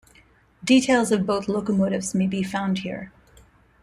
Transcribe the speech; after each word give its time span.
Details 0.63 1.11
of 1.11 1.27
both 1.27 1.47
locomotives 1.47 2.15
may 2.15 2.25
be 2.25 2.41
found 2.41 2.79
here. 2.79 3.11